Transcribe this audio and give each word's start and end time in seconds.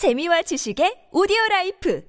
재미와 0.00 0.40
지식의 0.40 1.08
오디오 1.12 1.36
life 1.50 2.02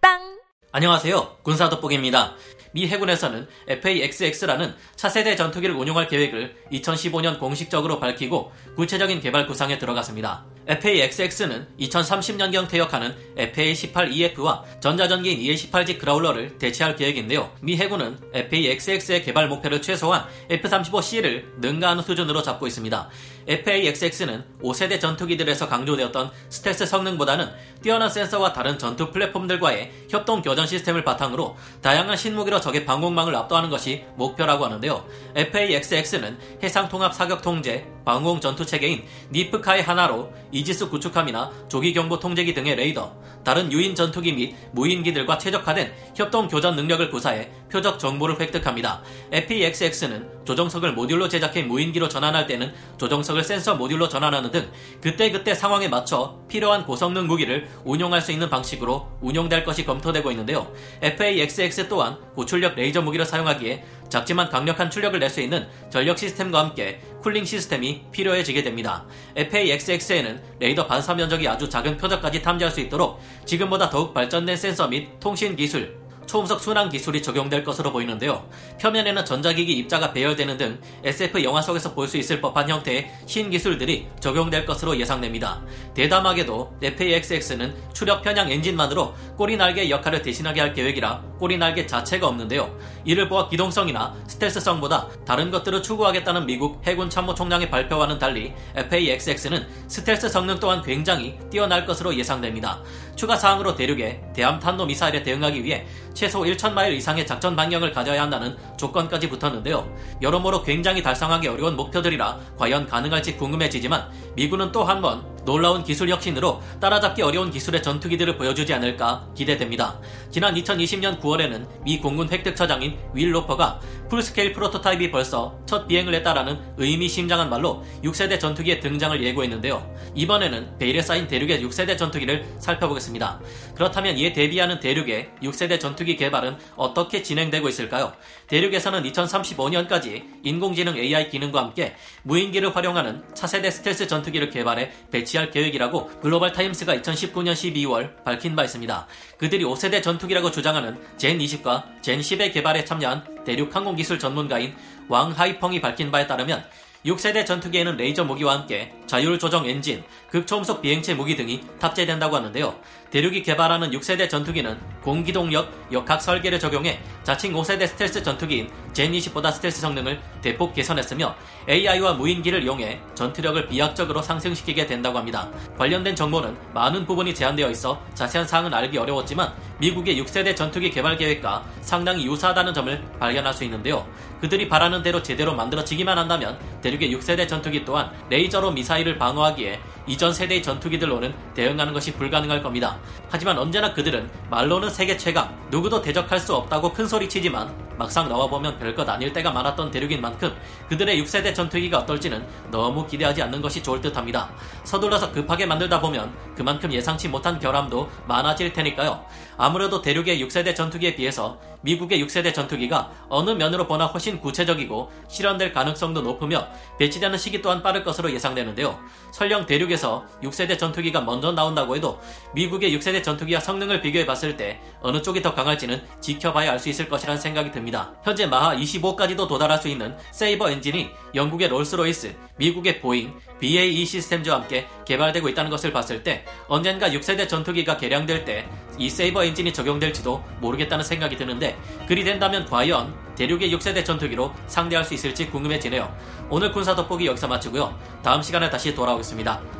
팟빵 0.00 0.40
안녕하세요. 0.72 1.36
군사 1.44 1.68
돋보기입니다. 1.68 2.34
미 2.72 2.88
해군에서는 2.88 3.46
FA-XX라는 3.68 4.74
차세대 4.96 5.36
전투기를 5.36 5.76
운용할 5.76 6.08
계획을 6.08 6.56
2015년 6.72 7.38
공식적으로 7.38 8.00
밝히고 8.00 8.50
구체적인 8.74 9.20
개발 9.20 9.46
구상에 9.46 9.78
들어갔습니다. 9.78 10.44
FA-XX는 10.66 11.66
2030년경 11.80 12.68
퇴역하는 12.68 13.14
FA-18EF와 13.36 14.80
전자전기인 14.80 15.40
EA-18G 15.40 15.98
Growler를 15.98 16.58
대체할 16.58 16.96
계획인데요. 16.96 17.50
미 17.60 17.76
해군은 17.76 18.18
FA-XX의 18.32 19.24
개발 19.24 19.48
목표를 19.48 19.82
최소한 19.82 20.26
F-35C를 20.50 21.44
능가하는 21.60 22.02
수준으로 22.02 22.42
잡고 22.42 22.66
있습니다. 22.66 23.08
FA-XX는 23.48 24.44
5세대 24.62 25.00
전투기들에서 25.00 25.68
강조되었던 25.68 26.30
스텔스 26.50 26.86
성능보다는 26.86 27.48
뛰어난 27.82 28.10
센서와 28.10 28.52
다른 28.52 28.78
전투 28.78 29.10
플랫폼들과의 29.10 29.90
협동 30.10 30.42
교전 30.42 30.66
시스템을 30.66 31.02
바탕으로 31.04 31.56
다양한 31.80 32.16
신무기로 32.16 32.60
적의 32.60 32.84
방공망을 32.84 33.34
압도하는 33.34 33.70
것이 33.70 34.04
목표라고 34.16 34.66
하는데요. 34.66 35.04
FA-XX는 35.34 36.36
해상통합 36.62 37.14
사격 37.14 37.42
통제, 37.42 37.86
방공 38.04 38.40
전투 38.40 38.66
체계인 38.66 39.04
니프카의 39.32 39.82
하나로 39.82 40.32
이지스 40.52 40.88
구축함이나 40.88 41.50
조기 41.68 41.92
경보 41.92 42.18
통제기 42.18 42.54
등의 42.54 42.76
레이더, 42.76 43.14
다른 43.44 43.70
유인 43.72 43.94
전투기 43.94 44.32
및 44.32 44.54
무인기들과 44.72 45.38
최적화된 45.38 45.92
협동 46.14 46.48
교전 46.48 46.76
능력을 46.76 47.10
구사해 47.10 47.50
표적 47.70 47.98
정보를 47.98 48.38
획득합니다. 48.40 49.02
FA-XX는 49.32 50.44
조종석을 50.44 50.92
모듈로 50.92 51.28
제작해 51.28 51.62
무인기로 51.62 52.08
전환할 52.08 52.46
때는 52.46 52.72
조종석을 52.98 53.44
센서 53.44 53.76
모듈로 53.76 54.08
전환하는 54.08 54.50
등 54.50 54.70
그때그때 55.00 55.54
상황에 55.54 55.88
맞춰 55.88 56.38
필요한 56.48 56.84
고성능 56.84 57.26
무기를 57.26 57.68
운용할 57.84 58.20
수 58.20 58.32
있는 58.32 58.50
방식으로 58.50 59.08
운용될 59.20 59.64
것이 59.64 59.84
검토되고 59.84 60.30
있는데요. 60.32 60.72
FA-XX 61.00 61.88
또한 61.88 62.18
고출력 62.34 62.74
레이저 62.74 63.00
무기를 63.00 63.24
사용하기에 63.24 63.84
작지만 64.08 64.50
강력한 64.50 64.90
출력을 64.90 65.18
낼 65.18 65.30
수 65.30 65.40
있는 65.40 65.68
전력 65.90 66.18
시스템과 66.18 66.58
함께 66.58 67.00
cooling 67.22 67.44
시스템이 67.44 68.06
필요해지게 68.10 68.64
됩니다. 68.64 69.06
FA-XX에는 69.36 70.40
레이더 70.58 70.88
반사 70.88 71.14
면적이 71.14 71.46
아주 71.46 71.68
작은 71.68 71.96
표적까지 71.98 72.42
탐지할 72.42 72.72
수 72.74 72.80
있도록 72.80 73.20
지금보다 73.44 73.88
더욱 73.88 74.12
발전된 74.12 74.56
센서 74.56 74.88
및 74.88 75.20
통신 75.20 75.54
기술, 75.54 75.99
초음속 76.30 76.60
순항 76.60 76.88
기술이 76.88 77.22
적용될 77.22 77.64
것으로 77.64 77.90
보이는데요. 77.90 78.48
표면에는 78.80 79.24
전자기기 79.24 79.72
입자가 79.72 80.12
배열되는 80.12 80.56
등 80.58 80.80
SF 81.02 81.42
영화 81.42 81.60
속에서 81.60 81.92
볼 81.92 82.06
수 82.06 82.16
있을 82.18 82.40
법한 82.40 82.68
형태의 82.68 83.08
신기술들이 83.26 84.08
적용될 84.18 84.66
것으로 84.66 84.98
예상됩니다. 84.98 85.62
대담하게도 85.94 86.78
FA-XX는 86.82 87.72
추력 87.92 88.22
편향 88.22 88.50
엔진만으로 88.50 89.14
꼬리 89.36 89.56
날개 89.56 89.88
역할을 89.88 90.22
대신하게 90.22 90.60
할 90.60 90.72
계획이라 90.72 91.22
꼬리 91.38 91.56
날개 91.56 91.86
자체가 91.86 92.26
없는데요. 92.26 92.76
이를 93.04 93.28
보아 93.28 93.48
기동성이나 93.48 94.14
스텔스성보다 94.26 95.08
다른 95.24 95.50
것들을 95.50 95.82
추구하겠다는 95.82 96.46
미국 96.46 96.80
해군 96.86 97.08
참모총장의 97.10 97.70
발표와는 97.70 98.18
달리 98.18 98.52
FA-XX는 98.76 99.66
스텔스 99.88 100.28
성능 100.28 100.58
또한 100.58 100.82
굉장히 100.82 101.38
뛰어날 101.50 101.86
것으로 101.86 102.14
예상됩니다. 102.16 102.82
추가 103.14 103.36
사항으로 103.36 103.74
대륙의 103.74 104.20
대함 104.34 104.58
탄도 104.58 104.86
미사일에 104.86 105.22
대응하기 105.22 105.62
위해 105.62 105.86
최소 106.20 106.42
1천마일 106.42 106.92
이상의 106.92 107.26
작전 107.26 107.56
반경을 107.56 107.92
가져야 107.92 108.20
한다는 108.20 108.54
조건까지 108.76 109.30
붙었는데요. 109.30 109.90
여러모로 110.20 110.62
굉장히 110.64 111.02
달성하기 111.02 111.48
어려운 111.48 111.76
목표들이라 111.76 112.38
과연 112.58 112.86
가능할지 112.86 113.38
궁금해지지만 113.38 114.06
미군은 114.36 114.70
또 114.70 114.84
한 114.84 115.00
번 115.00 115.29
놀라운 115.44 115.82
기술 115.82 116.08
혁신으로 116.08 116.62
따라잡기 116.80 117.22
어려운 117.22 117.50
기술의 117.50 117.82
전투기들을 117.82 118.36
보여주지 118.36 118.72
않을까 118.74 119.28
기대됩니다. 119.34 120.00
지난 120.30 120.54
2020년 120.54 121.20
9월에는 121.20 121.82
미 121.84 121.98
공군 121.98 122.28
획득처장인 122.30 122.98
윌 123.14 123.34
로퍼가 123.34 123.80
full-scale 124.08 124.52
prototype이 124.52 125.10
벌써 125.10 125.56
첫 125.66 125.86
비행을 125.86 126.14
했다라는 126.14 126.58
의미심장한 126.76 127.48
말로 127.48 127.84
6세대 128.02 128.40
전투기의 128.40 128.80
등장을 128.80 129.22
예고했는데요. 129.22 129.94
이번에는 130.14 130.78
베일에 130.78 131.00
싸인 131.00 131.28
대륙의 131.28 131.64
6세대 131.64 131.96
전투기를 131.96 132.44
살펴보겠습니다. 132.58 133.40
그렇다면 133.74 134.18
이에 134.18 134.32
대비하는 134.32 134.80
대륙의 134.80 135.30
6세대 135.42 135.78
전투기 135.78 136.16
개발은 136.16 136.56
어떻게 136.76 137.22
진행되고 137.22 137.68
있을까요? 137.68 138.12
대륙에서는 138.48 139.04
2035년까지 139.04 140.24
인공지능 140.42 140.96
AI 140.96 141.30
기능과 141.30 141.62
함께 141.62 141.94
무인기를 142.24 142.74
활용하는 142.74 143.22
차세대 143.34 143.70
스텔스 143.70 144.08
전투기를 144.08 144.50
개발해 144.50 144.90
배치 145.10 145.29
할 145.36 145.50
계획이라고 145.50 146.20
글로벌 146.20 146.52
타임스가 146.52 146.96
2019년 146.96 147.52
12월 147.52 148.24
밝힌 148.24 148.56
바 148.56 148.64
있습니다. 148.64 149.06
그들이 149.38 149.64
5세대 149.64 150.02
전투기라고 150.02 150.50
주장하는 150.50 150.98
젠20과 151.18 151.84
젠10의 152.02 152.52
개발에 152.52 152.84
참여한 152.84 153.44
대륙 153.44 153.74
항공기술 153.74 154.18
전문가인 154.18 154.74
왕 155.08 155.30
하이펑이 155.30 155.80
밝힌 155.80 156.10
바에 156.10 156.26
따르면 156.26 156.64
6세대 157.04 157.46
전투기에는 157.46 157.96
레이저 157.96 158.24
무기와 158.24 158.54
함께 158.54 158.92
자율 159.06 159.38
조종 159.38 159.66
엔진, 159.66 160.04
극초음속 160.28 160.82
비행체 160.82 161.14
무기 161.14 161.34
등이 161.34 161.62
탑재된다고 161.78 162.36
하는데요. 162.36 162.78
대륙이 163.10 163.42
개발하는 163.42 163.90
6세대 163.90 164.28
전투기는 164.28 164.78
공기동력, 165.02 165.70
역학 165.92 166.20
설계를 166.20 166.58
적용해 166.58 167.00
자칭 167.22 167.52
5세대 167.52 167.86
스텔스 167.86 168.22
전투기인 168.22 168.70
젠20보다 168.92 169.52
스텔스 169.52 169.80
성능을 169.80 170.20
대폭 170.42 170.74
개선했으며 170.74 171.34
AI와 171.68 172.14
무인기를 172.14 172.62
이용해 172.62 173.00
전투력을 173.14 173.68
비약적으로 173.68 174.22
상승시키게 174.22 174.86
된다고 174.86 175.18
합니다. 175.18 175.48
관련된 175.78 176.16
정보는 176.16 176.56
많은 176.74 177.06
부분이 177.06 177.34
제한되어 177.34 177.70
있어 177.70 178.00
자세한 178.14 178.46
사항은 178.46 178.74
알기 178.74 178.98
어려웠지만 178.98 179.52
미국의 179.78 180.20
6세대 180.22 180.56
전투기 180.56 180.90
개발 180.90 181.16
계획과 181.16 181.64
상당히 181.80 182.26
유사하다는 182.26 182.74
점을 182.74 183.02
발견할 183.18 183.54
수 183.54 183.64
있는데요. 183.64 184.06
그들이 184.40 184.68
바라는 184.68 185.02
대로 185.02 185.22
제대로 185.22 185.54
만들어지기만 185.54 186.18
한다면 186.18 186.58
대륙의 186.82 187.14
6세대 187.14 187.46
전투기 187.48 187.84
또한 187.84 188.10
레이저로 188.30 188.72
미사일을 188.72 189.18
방어하기에 189.18 189.80
이전 190.10 190.34
세대의 190.34 190.60
전투기들로는 190.60 191.32
대응하는 191.54 191.92
것이 191.92 192.12
불가능할 192.12 192.64
겁니다. 192.64 192.98
하지만 193.28 193.56
언제나 193.56 193.94
그들은 193.94 194.28
말로는 194.50 194.90
세계 194.90 195.16
최강, 195.16 195.56
누구도 195.70 196.02
대적할 196.02 196.40
수 196.40 196.52
없다고 196.56 196.92
큰소리치지만 196.92 197.90
막상 197.96 198.30
나와보면 198.30 198.78
별것 198.78 199.06
아닐 199.08 199.30
때가 199.30 199.52
많았던 199.52 199.90
대륙인 199.90 200.22
만큼 200.22 200.56
그들의 200.88 201.22
6세대 201.22 201.54
전투기가 201.54 201.98
어떨지는 201.98 202.44
너무 202.70 203.06
기대하지 203.06 203.42
않는 203.42 203.60
것이 203.60 203.82
좋을 203.82 204.00
듯 204.00 204.16
합니다. 204.16 204.50
서둘러서 204.84 205.30
급하게 205.32 205.66
만들다 205.66 206.00
보면 206.00 206.34
그만큼 206.56 206.90
예상치 206.90 207.28
못한 207.28 207.60
결함도 207.60 208.10
많아질 208.26 208.72
테니까요. 208.72 209.22
아무래도 209.58 210.00
대륙의 210.00 210.42
6세대 210.42 210.74
전투기에 210.74 211.14
비해서 211.14 211.58
미국의 211.82 212.24
6세대 212.24 212.54
전투기가 212.54 213.10
어느 213.28 213.50
면으로 213.50 213.86
보나 213.86 214.06
훨씬 214.06 214.40
구체적이고 214.40 215.10
실현될 215.28 215.74
가능성도 215.74 216.22
높으며 216.22 216.68
배치되는 216.98 217.36
시기 217.36 217.60
또한 217.60 217.82
빠를 217.82 218.02
것으로 218.02 218.32
예상되는데요. 218.32 218.98
설령 219.32 219.66
대륙 219.66 219.90
에서 220.00 220.24
6세대 220.42 220.78
전투기가 220.78 221.20
먼저 221.20 221.52
나온다고 221.52 221.94
해도 221.94 222.18
미국의 222.54 222.96
6세대 222.96 223.22
전투기와 223.22 223.60
성능을 223.60 224.00
비교해 224.00 224.24
봤을 224.24 224.56
때 224.56 224.80
어느 225.02 225.20
쪽이 225.20 225.42
더 225.42 225.54
강할지는 225.54 226.02
지켜봐야 226.22 226.72
알 226.72 226.80
수 226.80 226.88
있을 226.88 227.10
것이라는 227.10 227.38
생각이 227.38 227.70
듭니다. 227.70 228.14
현재 228.24 228.46
마하 228.46 228.74
25까지도 228.74 229.46
도달할 229.46 229.76
수 229.76 229.88
있는 229.88 230.16
세이버 230.30 230.70
엔진이 230.70 231.10
영국의 231.34 231.68
롤스로이스, 231.68 232.34
미국의 232.56 233.02
보잉, 233.02 233.34
BAE 233.58 234.06
시스템즈와 234.06 234.60
함께 234.60 234.86
개발되고 235.04 235.46
있다는 235.50 235.70
것을 235.70 235.92
봤을 235.92 236.22
때 236.22 236.46
언젠가 236.66 237.10
6세대 237.10 237.46
전투기가 237.46 237.98
개량될 237.98 238.46
때 238.46 238.66
이 239.00 239.08
세이버 239.08 239.44
엔진이 239.44 239.72
적용될지도 239.72 240.44
모르겠다는 240.60 241.02
생각이 241.02 241.36
드는데 241.36 241.78
그리 242.06 242.22
된다면 242.22 242.66
과연 242.66 243.14
대륙의 243.34 243.74
6세대 243.74 244.04
전투기로 244.04 244.52
상대할 244.66 245.06
수 245.06 245.14
있을지 245.14 245.48
궁금해지네요. 245.48 246.14
오늘 246.50 246.70
군사 246.70 246.94
돋보기 246.94 247.26
여기서 247.26 247.48
마치고요. 247.48 247.98
다음 248.22 248.42
시간에 248.42 248.68
다시 248.68 248.94
돌아오겠습니다. 248.94 249.79